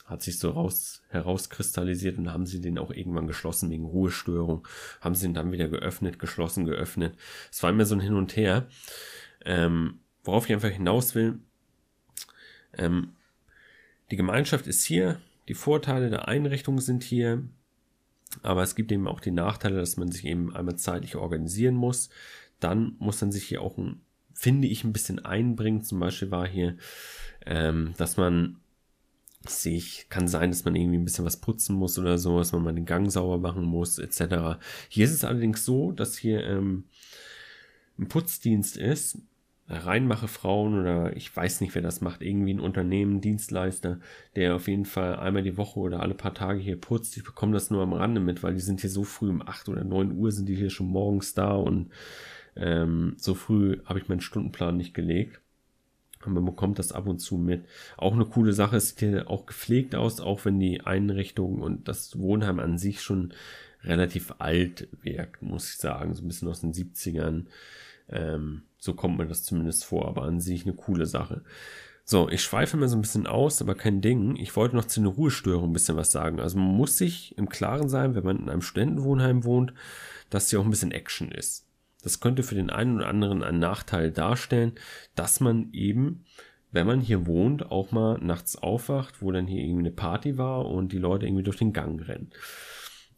hat 0.05 0.21
sich 0.21 0.37
so 0.39 0.51
raus, 0.51 1.01
herauskristallisiert 1.09 2.17
und 2.17 2.31
haben 2.31 2.45
sie 2.45 2.61
den 2.61 2.77
auch 2.77 2.91
irgendwann 2.91 3.27
geschlossen 3.27 3.69
wegen 3.69 3.85
Ruhestörung, 3.85 4.67
haben 5.01 5.15
sie 5.15 5.25
ihn 5.27 5.33
dann 5.33 5.51
wieder 5.51 5.69
geöffnet, 5.69 6.19
geschlossen, 6.19 6.65
geöffnet. 6.65 7.15
Es 7.51 7.63
war 7.63 7.69
immer 7.69 7.85
so 7.85 7.95
ein 7.95 8.01
Hin 8.01 8.13
und 8.13 8.35
Her. 8.35 8.67
Ähm, 9.45 9.99
worauf 10.23 10.45
ich 10.45 10.53
einfach 10.53 10.69
hinaus 10.69 11.15
will, 11.15 11.39
ähm, 12.77 13.13
die 14.11 14.15
Gemeinschaft 14.15 14.67
ist 14.67 14.83
hier, 14.83 15.19
die 15.47 15.53
Vorteile 15.53 16.09
der 16.09 16.27
Einrichtung 16.27 16.79
sind 16.79 17.03
hier, 17.03 17.43
aber 18.41 18.63
es 18.63 18.75
gibt 18.75 18.91
eben 18.91 19.07
auch 19.07 19.19
die 19.19 19.31
Nachteile, 19.31 19.77
dass 19.77 19.97
man 19.97 20.11
sich 20.11 20.25
eben 20.25 20.55
einmal 20.55 20.77
zeitlich 20.77 21.15
organisieren 21.15 21.75
muss. 21.75 22.09
Dann 22.59 22.95
muss 22.99 23.21
man 23.21 23.31
sich 23.31 23.43
hier 23.43 23.61
auch, 23.61 23.77
ein, 23.77 24.01
finde 24.33 24.67
ich, 24.67 24.83
ein 24.83 24.93
bisschen 24.93 25.23
einbringen. 25.23 25.83
Zum 25.83 25.99
Beispiel 25.99 26.31
war 26.31 26.47
hier, 26.47 26.77
ähm, 27.45 27.93
dass 27.97 28.17
man 28.17 28.57
sich, 29.45 30.07
kann 30.09 30.27
sein, 30.27 30.51
dass 30.51 30.63
man 30.63 30.75
irgendwie 30.75 30.97
ein 30.97 31.05
bisschen 31.05 31.25
was 31.25 31.41
putzen 31.41 31.75
muss 31.75 31.99
oder 31.99 32.17
so, 32.17 32.39
dass 32.39 32.53
man 32.53 32.63
mal 32.63 32.73
den 32.73 32.85
Gang 32.85 33.11
sauber 33.11 33.37
machen 33.37 33.63
muss, 33.63 33.99
etc. 33.99 34.57
Hier 34.87 35.05
ist 35.05 35.13
es 35.13 35.25
allerdings 35.25 35.65
so, 35.65 35.91
dass 35.91 36.17
hier 36.17 36.43
ähm, 36.45 36.85
ein 37.99 38.07
Putzdienst 38.07 38.77
ist, 38.77 39.17
reinmache 39.67 40.27
Frauen 40.27 40.79
oder 40.79 41.15
ich 41.15 41.35
weiß 41.35 41.61
nicht, 41.61 41.73
wer 41.73 41.81
das 41.81 42.01
macht, 42.01 42.21
irgendwie 42.21 42.53
ein 42.53 42.59
Unternehmen, 42.59 43.21
Dienstleister, 43.21 43.99
der 44.35 44.55
auf 44.55 44.67
jeden 44.67 44.85
Fall 44.85 45.15
einmal 45.15 45.43
die 45.43 45.57
Woche 45.57 45.79
oder 45.79 46.01
alle 46.01 46.13
paar 46.13 46.33
Tage 46.33 46.59
hier 46.59 46.79
putzt. 46.79 47.15
Ich 47.15 47.23
bekomme 47.23 47.53
das 47.53 47.69
nur 47.69 47.81
am 47.81 47.93
Rande 47.93 48.19
mit, 48.19 48.43
weil 48.43 48.53
die 48.53 48.59
sind 48.59 48.81
hier 48.81 48.89
so 48.89 49.03
früh 49.03 49.29
um 49.29 49.41
8 49.41 49.69
oder 49.69 49.83
9 49.83 50.17
Uhr 50.17 50.31
sind 50.31 50.49
die 50.49 50.55
hier 50.55 50.69
schon 50.69 50.87
morgens 50.87 51.33
da 51.33 51.53
und 51.53 51.91
ähm, 52.55 53.15
so 53.17 53.33
früh 53.33 53.79
habe 53.85 53.99
ich 53.99 54.09
meinen 54.09 54.21
Stundenplan 54.21 54.77
nicht 54.77 54.93
gelegt. 54.93 55.39
Und 56.25 56.33
man 56.33 56.45
bekommt 56.45 56.79
das 56.79 56.93
ab 56.93 57.07
und 57.07 57.19
zu 57.19 57.37
mit. 57.37 57.65
Auch 57.97 58.13
eine 58.13 58.25
coole 58.25 58.53
Sache, 58.53 58.77
es 58.77 58.89
sieht 58.89 58.99
hier 58.99 59.29
auch 59.29 59.45
gepflegt 59.45 59.93
aus, 59.93 60.21
auch 60.21 60.45
wenn 60.45 60.57
die 60.57 60.79
Einrichtung 60.81 61.61
und 61.61 61.89
das 61.89 62.17
Wohnheim 62.17 62.59
an 62.59 62.77
sich 62.77 63.01
schon 63.01 63.33
relativ 63.83 64.35
alt 64.39 64.87
wirkt, 65.01 65.41
muss 65.41 65.69
ich 65.69 65.77
sagen. 65.77 66.13
So 66.13 66.23
ein 66.23 66.27
bisschen 66.27 66.47
aus 66.47 66.61
den 66.61 66.73
70ern. 66.73 67.45
Ähm, 68.13 68.63
so 68.77 68.93
kommt 68.93 69.17
mir 69.17 69.25
das 69.25 69.43
zumindest 69.43 69.85
vor, 69.85 70.07
aber 70.07 70.23
an 70.23 70.39
sich 70.39 70.63
eine 70.63 70.75
coole 70.75 71.05
Sache. 71.05 71.43
So, 72.05 72.29
ich 72.29 72.43
schweife 72.43 72.75
mir 72.75 72.89
so 72.89 72.97
ein 72.97 73.01
bisschen 73.01 73.27
aus, 73.27 73.61
aber 73.61 73.75
kein 73.75 74.01
Ding. 74.01 74.35
Ich 74.35 74.55
wollte 74.57 74.75
noch 74.75 74.85
zu 74.85 74.99
einer 74.99 75.09
Ruhestörung 75.09 75.69
ein 75.69 75.73
bisschen 75.73 75.95
was 75.95 76.11
sagen. 76.11 76.39
Also 76.41 76.57
man 76.57 76.75
muss 76.75 76.97
sich 76.97 77.37
im 77.37 77.47
Klaren 77.47 77.87
sein, 77.87 78.13
wenn 78.13 78.25
man 78.25 78.39
in 78.39 78.49
einem 78.49 78.61
Studentenwohnheim 78.61 79.45
wohnt, 79.45 79.73
dass 80.29 80.49
hier 80.49 80.59
auch 80.59 80.65
ein 80.65 80.69
bisschen 80.69 80.91
Action 80.91 81.31
ist. 81.31 81.65
das 82.03 82.19
könnte 82.19 82.43
für 82.43 82.55
den 82.55 82.69
einen 82.69 82.97
oder 82.97 83.07
anderen 83.07 83.43
einen 83.43 83.59
Nachteil 83.59 84.11
darstellen, 84.11 84.73
dass 85.15 85.39
man 85.39 85.71
eben, 85.71 86.25
wenn 86.71 86.85
man 86.85 86.99
hier 86.99 87.25
wohnt, 87.25 87.71
auch 87.71 87.91
mal 87.91 88.17
nachts 88.19 88.57
aufwacht, 88.57 89.21
wo 89.21 89.31
dann 89.31 89.47
hier 89.47 89.61
irgendwie 89.61 89.83
eine 89.83 89.91
Party 89.91 90.37
war 90.37 90.65
und 90.65 90.91
die 90.91 90.97
Leute 90.97 91.25
irgendwie 91.25 91.43
durch 91.43 91.57
den 91.57 91.71
Gang 91.71 92.05
rennen. 92.05 92.31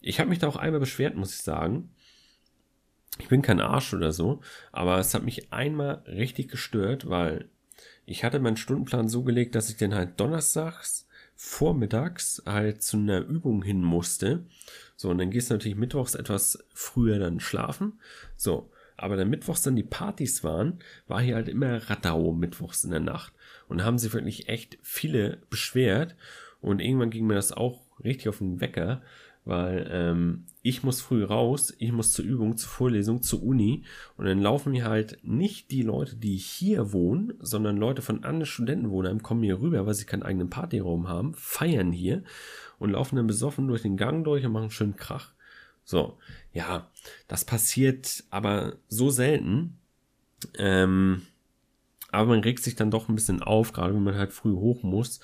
Ich 0.00 0.20
habe 0.20 0.30
mich 0.30 0.38
da 0.38 0.46
auch 0.46 0.54
einmal 0.54 0.78
beschwert, 0.78 1.16
muss 1.16 1.34
ich 1.34 1.42
sagen. 1.42 1.90
Ich 3.18 3.28
bin 3.28 3.42
kein 3.42 3.60
Arsch 3.60 3.94
oder 3.94 4.12
so, 4.12 4.40
aber 4.72 4.98
es 4.98 5.14
hat 5.14 5.22
mich 5.22 5.52
einmal 5.52 6.02
richtig 6.06 6.48
gestört, 6.48 7.08
weil 7.08 7.48
ich 8.04 8.24
hatte 8.24 8.38
meinen 8.38 8.56
Stundenplan 8.56 9.08
so 9.08 9.22
gelegt, 9.22 9.54
dass 9.54 9.70
ich 9.70 9.76
den 9.76 9.94
halt 9.94 10.20
donnerstags 10.20 11.06
vormittags 11.34 12.42
halt 12.46 12.82
zu 12.82 12.96
einer 12.96 13.20
Übung 13.20 13.62
hin 13.62 13.82
musste. 13.82 14.46
So, 14.96 15.10
und 15.10 15.18
dann 15.18 15.30
gehst 15.30 15.50
du 15.50 15.54
natürlich 15.54 15.76
mittwochs 15.76 16.14
etwas 16.14 16.64
früher 16.72 17.18
dann 17.18 17.40
schlafen. 17.40 18.00
So, 18.36 18.70
aber 18.96 19.16
dann 19.16 19.28
mittwochs 19.28 19.62
dann 19.62 19.76
die 19.76 19.82
Partys 19.82 20.42
waren, 20.42 20.78
war 21.06 21.20
hier 21.20 21.34
halt 21.34 21.48
immer 21.48 21.90
Radau 21.90 22.32
mittwochs 22.32 22.84
in 22.84 22.90
der 22.90 23.00
Nacht. 23.00 23.34
Und 23.68 23.84
haben 23.84 23.98
sich 23.98 24.12
wirklich 24.14 24.48
echt 24.48 24.78
viele 24.82 25.38
beschwert. 25.50 26.14
Und 26.60 26.80
irgendwann 26.80 27.10
ging 27.10 27.26
mir 27.26 27.34
das 27.34 27.52
auch 27.52 27.82
richtig 28.02 28.28
auf 28.28 28.38
den 28.38 28.60
Wecker, 28.60 29.02
weil 29.46 29.88
ähm, 29.90 30.44
ich 30.62 30.82
muss 30.82 31.00
früh 31.00 31.24
raus, 31.24 31.72
ich 31.78 31.92
muss 31.92 32.12
zur 32.12 32.24
Übung, 32.24 32.56
zur 32.56 32.68
Vorlesung, 32.68 33.22
zur 33.22 33.42
Uni 33.42 33.84
und 34.16 34.26
dann 34.26 34.42
laufen 34.42 34.72
mir 34.72 34.84
halt 34.84 35.18
nicht 35.22 35.70
die 35.70 35.82
Leute, 35.82 36.16
die 36.16 36.36
hier 36.36 36.92
wohnen, 36.92 37.34
sondern 37.38 37.76
Leute 37.76 38.02
von 38.02 38.24
anderen 38.24 38.46
Studentenwohnheimen 38.46 39.22
kommen 39.22 39.44
hier 39.44 39.60
rüber, 39.60 39.86
weil 39.86 39.94
sie 39.94 40.04
keinen 40.04 40.24
eigenen 40.24 40.50
Partyraum 40.50 41.08
haben, 41.08 41.34
feiern 41.34 41.92
hier 41.92 42.24
und 42.78 42.90
laufen 42.90 43.16
dann 43.16 43.28
besoffen 43.28 43.68
durch 43.68 43.82
den 43.82 43.96
Gang 43.96 44.24
durch 44.24 44.44
und 44.44 44.52
machen 44.52 44.70
schön 44.70 44.96
Krach. 44.96 45.32
So, 45.84 46.18
ja, 46.52 46.90
das 47.28 47.44
passiert 47.44 48.24
aber 48.30 48.74
so 48.88 49.10
selten. 49.10 49.78
Ähm, 50.58 51.22
aber 52.10 52.30
man 52.30 52.40
regt 52.40 52.64
sich 52.64 52.74
dann 52.74 52.90
doch 52.90 53.08
ein 53.08 53.14
bisschen 53.14 53.42
auf, 53.42 53.72
gerade 53.72 53.94
wenn 53.94 54.02
man 54.02 54.16
halt 54.16 54.32
früh 54.32 54.52
hoch 54.52 54.82
muss. 54.82 55.20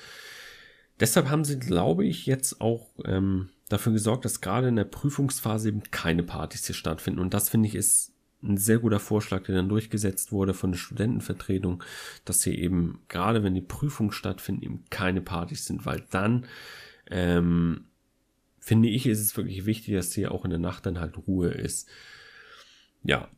Deshalb 1.00 1.28
haben 1.28 1.44
sie, 1.44 1.58
glaube 1.58 2.04
ich, 2.04 2.26
jetzt 2.26 2.60
auch 2.60 2.90
ähm, 3.04 3.48
dafür 3.72 3.92
gesorgt, 3.92 4.24
dass 4.24 4.40
gerade 4.40 4.68
in 4.68 4.76
der 4.76 4.84
Prüfungsphase 4.84 5.68
eben 5.68 5.82
keine 5.90 6.22
Partys 6.22 6.66
hier 6.66 6.74
stattfinden. 6.74 7.20
Und 7.20 7.34
das 7.34 7.48
finde 7.48 7.68
ich 7.68 7.74
ist 7.74 8.12
ein 8.42 8.56
sehr 8.56 8.78
guter 8.78 9.00
Vorschlag, 9.00 9.44
der 9.44 9.54
dann 9.54 9.68
durchgesetzt 9.68 10.32
wurde 10.32 10.54
von 10.54 10.72
der 10.72 10.78
Studentenvertretung, 10.78 11.82
dass 12.24 12.42
hier 12.42 12.58
eben 12.58 13.00
gerade 13.08 13.42
wenn 13.42 13.54
die 13.54 13.60
Prüfungen 13.60 14.12
stattfinden, 14.12 14.62
eben 14.62 14.84
keine 14.90 15.20
Partys 15.20 15.66
sind, 15.66 15.86
weil 15.86 16.04
dann 16.10 16.46
ähm, 17.10 17.84
finde 18.58 18.88
ich, 18.88 19.06
ist 19.06 19.20
es 19.20 19.36
wirklich 19.36 19.66
wichtig, 19.66 19.94
dass 19.94 20.12
hier 20.12 20.32
auch 20.32 20.44
in 20.44 20.50
der 20.50 20.58
Nacht 20.58 20.86
dann 20.86 21.00
halt 21.00 21.26
Ruhe 21.26 21.50
ist. 21.50 21.88
Ja. 23.02 23.28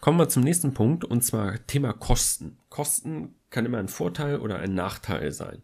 Kommen 0.00 0.18
wir 0.18 0.28
zum 0.28 0.42
nächsten 0.42 0.74
Punkt 0.74 1.04
und 1.04 1.22
zwar 1.22 1.66
Thema 1.66 1.92
Kosten. 1.94 2.58
Kosten 2.68 3.34
kann 3.48 3.64
immer 3.64 3.78
ein 3.78 3.88
Vorteil 3.88 4.38
oder 4.38 4.58
ein 4.58 4.74
Nachteil 4.74 5.32
sein. 5.32 5.62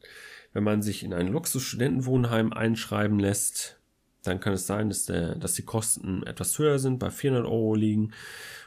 Wenn 0.52 0.64
man 0.64 0.82
sich 0.82 1.02
in 1.02 1.12
ein 1.12 1.28
Luxusstudentenwohnheim 1.28 2.52
einschreiben 2.52 3.18
lässt, 3.18 3.79
dann 4.22 4.40
kann 4.40 4.52
es 4.52 4.66
sein, 4.66 4.88
dass, 4.88 5.06
der, 5.06 5.34
dass 5.36 5.54
die 5.54 5.62
Kosten 5.62 6.22
etwas 6.24 6.58
höher 6.58 6.78
sind, 6.78 6.98
bei 6.98 7.10
400 7.10 7.46
Euro 7.46 7.74
liegen 7.74 8.12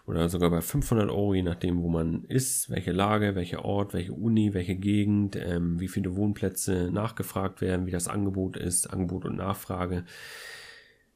oder 0.06 0.28
sogar 0.28 0.50
bei 0.50 0.62
500 0.62 1.10
Euro, 1.10 1.34
je 1.34 1.44
nachdem, 1.44 1.82
wo 1.82 1.90
man 1.90 2.24
ist, 2.26 2.70
welche 2.70 2.92
Lage, 2.92 3.36
welcher 3.36 3.64
Ort, 3.64 3.94
welche 3.94 4.14
Uni, 4.14 4.54
welche 4.54 4.76
Gegend, 4.76 5.36
ähm, 5.36 5.80
wie 5.80 5.88
viele 5.88 6.16
Wohnplätze 6.16 6.90
nachgefragt 6.92 7.62
werden, 7.62 7.86
wie 7.86 7.92
das 7.92 8.08
Angebot 8.08 8.58
ist, 8.58 8.88
Angebot 8.88 9.26
und 9.26 9.38
Nachfrage. 9.38 10.06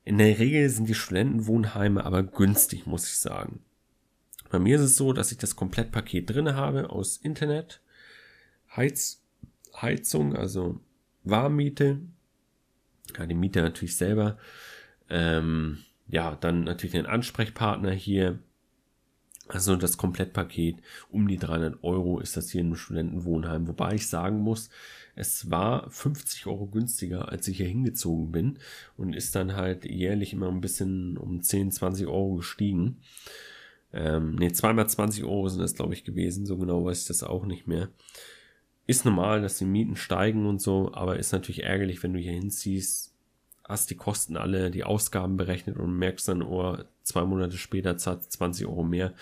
In 0.05 0.19
der 0.19 0.39
Regel 0.39 0.69
sind 0.69 0.87
die 0.87 0.93
Studentenwohnheime 0.93 2.05
aber 2.05 2.23
günstig, 2.23 2.85
muss 2.85 3.07
ich 3.07 3.17
sagen. 3.17 3.59
Bei 4.49 4.59
mir 4.59 4.77
ist 4.77 4.83
es 4.83 4.97
so, 4.97 5.11
dass 5.11 5.31
ich 5.31 5.37
das 5.37 5.55
Komplettpaket 5.55 6.29
drinne 6.29 6.55
habe 6.55 6.89
aus 6.91 7.17
Internet, 7.17 7.81
Heiz, 8.73 9.21
Heizung, 9.81 10.35
also 10.35 10.79
Warmmiete, 11.25 11.99
ja, 13.17 13.25
die 13.25 13.35
Miete 13.35 13.61
natürlich 13.61 13.95
selber. 13.95 14.37
Ähm, 15.09 15.79
ja, 16.07 16.35
dann 16.35 16.63
natürlich 16.63 16.93
den 16.93 17.05
Ansprechpartner 17.05 17.91
hier. 17.91 18.39
Also 19.49 19.77
das 19.77 19.95
Komplettpaket 19.95 20.81
um 21.09 21.25
die 21.27 21.37
300 21.37 21.81
Euro 21.81 22.19
ist 22.19 22.35
das 22.35 22.49
hier 22.49 22.61
im 22.61 22.75
Studentenwohnheim. 22.75 23.67
Wobei 23.67 23.95
ich 23.95 24.09
sagen 24.09 24.39
muss, 24.39 24.69
es 25.15 25.49
war 25.49 25.89
50 25.89 26.47
Euro 26.47 26.67
günstiger, 26.67 27.29
als 27.29 27.47
ich 27.47 27.57
hier 27.57 27.67
hingezogen 27.67 28.31
bin 28.31 28.59
und 28.97 29.15
ist 29.15 29.35
dann 29.35 29.55
halt 29.55 29.85
jährlich 29.85 30.33
immer 30.33 30.49
ein 30.49 30.59
bisschen 30.59 31.17
um 31.17 31.41
10, 31.41 31.71
20 31.71 32.07
Euro 32.07 32.35
gestiegen. 32.35 32.97
Ähm, 33.93 34.35
ne, 34.35 34.51
zweimal 34.51 34.89
20 34.89 35.23
Euro 35.23 35.47
sind 35.47 35.61
das, 35.61 35.75
glaube 35.75 35.93
ich, 35.93 36.03
gewesen. 36.03 36.45
So 36.45 36.57
genau 36.57 36.83
weiß 36.83 37.01
ich 37.01 37.07
das 37.07 37.23
auch 37.23 37.45
nicht 37.45 37.67
mehr. 37.67 37.89
Ist 38.87 39.05
normal, 39.05 39.41
dass 39.41 39.57
die 39.57 39.65
Mieten 39.65 39.97
steigen 39.97 40.45
und 40.45 40.61
so, 40.61 40.91
aber 40.93 41.19
ist 41.19 41.33
natürlich 41.33 41.63
ärgerlich, 41.63 42.01
wenn 42.03 42.13
du 42.13 42.19
hier 42.19 42.31
hinziehst, 42.31 43.13
hast 43.67 43.89
die 43.89 43.95
Kosten 43.95 44.37
alle, 44.37 44.71
die 44.71 44.85
Ausgaben 44.85 45.35
berechnet 45.35 45.77
und 45.77 45.97
merkst 45.97 46.29
dann, 46.29 46.41
oh, 46.41 46.77
zwei 47.03 47.25
Monate 47.25 47.57
später 47.57 47.97
zahlt 47.97 48.23
20 48.23 48.65
Euro 48.65 48.83
mehr. 48.83 49.13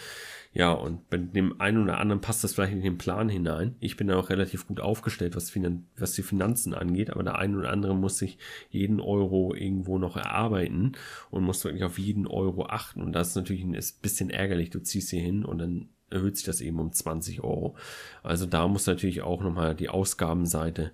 Ja, 0.54 0.72
und 0.72 1.10
bei 1.10 1.18
dem 1.18 1.60
einen 1.60 1.84
oder 1.84 2.00
anderen 2.00 2.22
passt 2.22 2.44
das 2.44 2.54
vielleicht 2.54 2.74
in 2.74 2.82
den 2.82 2.98
Plan 2.98 3.28
hinein. 3.28 3.76
Ich 3.80 3.98
bin 3.98 4.08
da 4.08 4.18
auch 4.18 4.30
relativ 4.30 4.68
gut 4.68 4.80
aufgestellt, 4.80 5.36
was, 5.36 5.50
Finan 5.50 5.88
was 5.98 6.14
die 6.14 6.22
Finanzen 6.22 6.74
angeht, 6.74 7.10
aber 7.10 7.24
der 7.24 7.38
eine 7.38 7.58
oder 7.58 7.72
andere 7.72 7.96
muss 7.96 8.18
sich 8.20 8.38
jeden 8.70 9.02
Euro 9.02 9.54
irgendwo 9.54 9.98
noch 9.98 10.16
erarbeiten 10.16 10.94
und 11.32 11.44
muss 11.44 11.64
wirklich 11.66 11.84
auf 11.84 11.98
jeden 11.98 12.28
Euro 12.28 12.68
achten. 12.68 13.02
Und 13.02 13.14
das 13.14 13.30
ist 13.30 13.36
natürlich 13.36 13.64
ein 13.64 13.78
bisschen 14.02 14.30
ärgerlich. 14.30 14.70
Du 14.70 14.80
ziehst 14.80 15.10
hier 15.10 15.22
hin 15.22 15.44
und 15.44 15.58
dann 15.58 15.90
erhöht 16.16 16.38
sich 16.38 16.46
das 16.46 16.62
eben 16.62 16.80
um 16.80 16.92
20 16.92 17.44
Euro. 17.44 17.76
Also 18.24 18.46
da 18.46 18.68
muss 18.68 18.88
natürlich 18.88 19.22
auch 19.22 19.42
nochmal 19.42 19.76
die 19.76 19.90
Ausgabenseite 19.90 20.92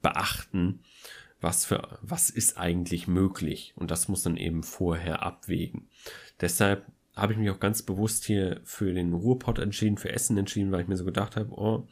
beachten, 0.00 0.80
was 1.40 1.64
für, 1.64 1.98
was 2.02 2.30
ist 2.30 2.58
eigentlich 2.58 3.08
möglich? 3.08 3.72
Und 3.76 3.90
das 3.90 4.08
muss 4.08 4.22
dann 4.22 4.36
eben 4.36 4.62
vorher 4.62 5.22
abwägen. 5.22 5.88
Deshalb 6.40 6.86
habe 7.16 7.32
ich 7.32 7.38
mich 7.38 7.50
auch 7.50 7.60
ganz 7.60 7.82
bewusst 7.82 8.24
hier 8.24 8.60
für 8.64 8.92
den 8.92 9.12
Ruhrpott 9.12 9.58
entschieden, 9.58 9.98
für 9.98 10.12
Essen 10.12 10.38
entschieden, 10.38 10.72
weil 10.72 10.82
ich 10.82 10.88
mir 10.88 10.96
so 10.96 11.04
gedacht 11.04 11.36
habe, 11.36 11.50
oh, 11.52 11.86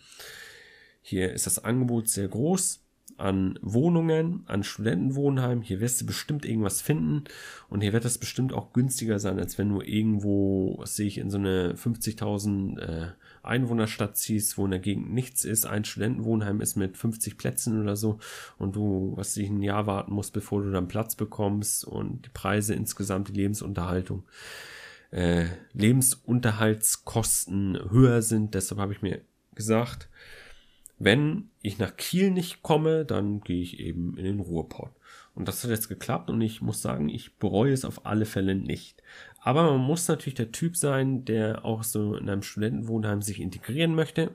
hier 1.02 1.32
ist 1.32 1.46
das 1.46 1.62
Angebot 1.62 2.08
sehr 2.08 2.28
groß 2.28 2.82
an 3.18 3.58
Wohnungen, 3.62 4.44
an 4.46 4.62
Studentenwohnheimen. 4.62 5.62
Hier 5.62 5.80
wirst 5.80 6.00
du 6.00 6.06
bestimmt 6.06 6.46
irgendwas 6.46 6.80
finden 6.80 7.24
und 7.68 7.82
hier 7.82 7.92
wird 7.92 8.04
das 8.04 8.18
bestimmt 8.18 8.52
auch 8.52 8.72
günstiger 8.72 9.18
sein, 9.18 9.38
als 9.38 9.58
wenn 9.58 9.68
du 9.68 9.82
irgendwo, 9.82 10.76
was 10.78 10.96
sehe 10.96 11.08
ich, 11.08 11.18
in 11.18 11.30
so 11.30 11.38
eine 11.38 11.74
50.000 11.74 12.78
äh, 12.78 13.08
Einwohnerstadt 13.42 14.16
ziehst, 14.16 14.56
wo 14.56 14.64
in 14.64 14.70
der 14.70 14.80
Gegend 14.80 15.12
nichts 15.12 15.44
ist. 15.44 15.66
Ein 15.66 15.84
Studentenwohnheim 15.84 16.60
ist 16.60 16.76
mit 16.76 16.96
50 16.96 17.36
Plätzen 17.36 17.82
oder 17.82 17.96
so 17.96 18.18
und 18.56 18.76
du, 18.76 19.12
was 19.16 19.34
sich 19.34 19.48
ein 19.48 19.62
Jahr 19.62 19.86
warten 19.86 20.14
musst, 20.14 20.32
bevor 20.32 20.62
du 20.62 20.70
dann 20.70 20.88
Platz 20.88 21.16
bekommst 21.16 21.84
und 21.84 22.26
die 22.26 22.30
Preise 22.30 22.74
insgesamt, 22.74 23.28
die 23.28 23.32
Lebensunterhaltung. 23.32 24.24
Äh, 25.10 25.46
Lebensunterhaltskosten 25.72 27.90
höher 27.90 28.22
sind. 28.22 28.54
Deshalb 28.54 28.80
habe 28.80 28.92
ich 28.92 29.02
mir 29.02 29.22
gesagt, 29.54 30.08
wenn 30.98 31.50
ich 31.62 31.78
nach 31.78 31.96
Kiel 31.96 32.30
nicht 32.30 32.62
komme, 32.62 33.04
dann 33.04 33.40
gehe 33.40 33.62
ich 33.62 33.78
eben 33.78 34.16
in 34.16 34.24
den 34.24 34.40
Ruhrpott. 34.40 34.90
Und 35.34 35.46
das 35.46 35.62
hat 35.62 35.70
jetzt 35.70 35.88
geklappt 35.88 36.30
und 36.30 36.40
ich 36.40 36.60
muss 36.60 36.82
sagen, 36.82 37.08
ich 37.08 37.36
bereue 37.36 37.72
es 37.72 37.84
auf 37.84 38.04
alle 38.06 38.26
Fälle 38.26 38.56
nicht. 38.56 39.02
Aber 39.40 39.70
man 39.70 39.80
muss 39.80 40.08
natürlich 40.08 40.34
der 40.34 40.50
Typ 40.50 40.76
sein, 40.76 41.24
der 41.24 41.64
auch 41.64 41.84
so 41.84 42.16
in 42.16 42.28
einem 42.28 42.42
Studentenwohnheim 42.42 43.22
sich 43.22 43.40
integrieren 43.40 43.94
möchte, 43.94 44.32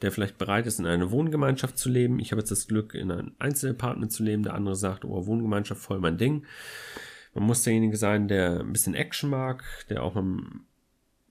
der 0.00 0.10
vielleicht 0.10 0.38
bereit 0.38 0.66
ist, 0.66 0.78
in 0.78 0.86
einer 0.86 1.10
Wohngemeinschaft 1.10 1.76
zu 1.76 1.90
leben. 1.90 2.18
Ich 2.18 2.32
habe 2.32 2.40
jetzt 2.40 2.50
das 2.50 2.66
Glück, 2.66 2.94
in 2.94 3.10
einem 3.10 3.32
Einzelapartment 3.38 4.10
zu 4.10 4.22
leben. 4.22 4.42
Der 4.42 4.54
andere 4.54 4.76
sagt, 4.76 5.04
oh, 5.04 5.26
Wohngemeinschaft 5.26 5.82
voll 5.82 6.00
mein 6.00 6.16
Ding. 6.16 6.46
Man 7.34 7.44
muss 7.44 7.62
derjenige 7.62 7.98
sein, 7.98 8.28
der 8.28 8.60
ein 8.60 8.72
bisschen 8.72 8.94
Action 8.94 9.28
mag, 9.28 9.64
der 9.90 10.02
auch 10.02 10.14
mal 10.14 10.40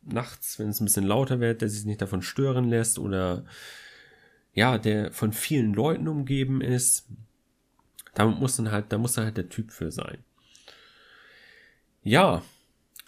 nachts, 0.03 0.59
wenn 0.59 0.69
es 0.69 0.79
ein 0.79 0.85
bisschen 0.85 1.05
lauter 1.05 1.39
wird, 1.39 1.61
der 1.61 1.69
sich 1.69 1.85
nicht 1.85 2.01
davon 2.01 2.21
stören 2.21 2.65
lässt 2.65 2.99
oder 2.99 3.45
ja, 4.53 4.77
der 4.77 5.11
von 5.11 5.33
vielen 5.33 5.73
Leuten 5.73 6.07
umgeben 6.07 6.61
ist. 6.61 7.07
Da 8.13 8.25
muss 8.25 8.57
dann 8.57 8.71
halt, 8.71 8.91
da 8.91 8.97
muss 8.97 9.13
dann 9.13 9.25
halt 9.25 9.37
der 9.37 9.49
Typ 9.49 9.71
für 9.71 9.91
sein. 9.91 10.19
Ja, 12.03 12.43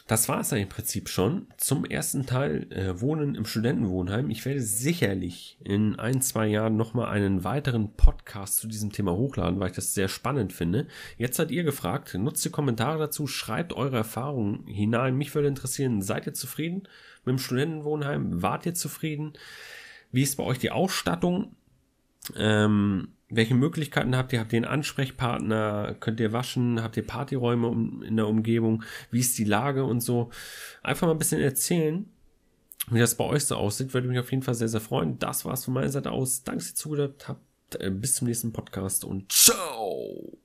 das 0.07 0.29
war 0.29 0.39
es 0.39 0.49
dann 0.49 0.59
im 0.59 0.69
Prinzip 0.69 1.09
schon 1.09 1.47
zum 1.57 1.83
ersten 1.83 2.27
Teil 2.27 2.71
äh, 2.71 3.01
Wohnen 3.01 3.33
im 3.33 3.45
Studentenwohnheim. 3.45 4.29
Ich 4.29 4.45
werde 4.45 4.61
sicherlich 4.61 5.57
in 5.63 5.97
ein, 5.97 6.21
zwei 6.21 6.45
Jahren 6.45 6.77
nochmal 6.77 7.07
einen 7.07 7.43
weiteren 7.43 7.93
Podcast 7.93 8.57
zu 8.57 8.67
diesem 8.67 8.91
Thema 8.91 9.13
hochladen, 9.13 9.59
weil 9.59 9.69
ich 9.69 9.75
das 9.75 9.95
sehr 9.95 10.07
spannend 10.07 10.53
finde. 10.53 10.87
Jetzt 11.17 11.37
seid 11.37 11.49
ihr 11.49 11.63
gefragt, 11.63 12.13
nutzt 12.13 12.45
die 12.45 12.51
Kommentare 12.51 12.99
dazu, 12.99 13.25
schreibt 13.25 13.73
eure 13.73 13.97
Erfahrungen 13.97 14.67
hinein. 14.67 15.17
Mich 15.17 15.33
würde 15.33 15.47
interessieren, 15.47 16.03
seid 16.03 16.27
ihr 16.27 16.35
zufrieden 16.35 16.83
mit 17.25 17.33
dem 17.33 17.39
Studentenwohnheim? 17.39 18.43
Wart 18.43 18.67
ihr 18.67 18.75
zufrieden? 18.75 19.33
Wie 20.11 20.23
ist 20.23 20.37
bei 20.37 20.43
euch 20.43 20.59
die 20.59 20.71
Ausstattung? 20.71 21.55
Ähm, 22.35 23.09
welche 23.29 23.55
Möglichkeiten 23.55 24.15
habt 24.15 24.33
ihr? 24.33 24.39
Habt 24.39 24.53
ihr 24.53 24.57
einen 24.57 24.65
Ansprechpartner? 24.65 25.95
Könnt 25.99 26.19
ihr 26.19 26.31
waschen? 26.31 26.81
Habt 26.81 26.97
ihr 26.97 27.05
Partyräume 27.05 28.05
in 28.05 28.15
der 28.15 28.27
Umgebung? 28.27 28.83
Wie 29.11 29.19
ist 29.19 29.37
die 29.37 29.43
Lage 29.43 29.83
und 29.83 30.01
so? 30.01 30.29
Einfach 30.83 31.07
mal 31.07 31.13
ein 31.13 31.19
bisschen 31.19 31.41
erzählen, 31.41 32.09
wie 32.89 32.99
das 32.99 33.15
bei 33.15 33.23
euch 33.23 33.45
so 33.45 33.55
aussieht. 33.55 33.93
Würde 33.93 34.07
mich 34.07 34.19
auf 34.19 34.31
jeden 34.31 34.43
Fall 34.43 34.55
sehr, 34.55 34.69
sehr 34.69 34.81
freuen. 34.81 35.17
Das 35.19 35.43
war's 35.43 35.65
von 35.65 35.73
meiner 35.73 35.89
Seite 35.89 36.11
aus. 36.11 36.43
Danke, 36.43 36.59
dass 36.59 36.71
ihr 36.71 36.75
zugehört 36.75 37.27
habt. 37.27 37.41
Äh, 37.79 37.89
bis 37.89 38.15
zum 38.15 38.27
nächsten 38.27 38.53
Podcast 38.53 39.03
und 39.03 39.31
ciao! 39.31 40.44